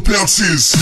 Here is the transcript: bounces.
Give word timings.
bounces. 0.00 0.74